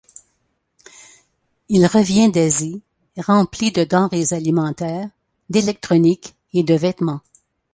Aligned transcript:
Il 1.69 1.85
revient 1.85 2.31
d'Asie 2.31 2.81
rempli 3.19 3.71
de 3.71 3.83
denrées 3.83 4.33
alimentaires, 4.33 5.11
d'électronique 5.51 6.33
et 6.55 6.63
de 6.63 6.73
vêtements. 6.73 7.21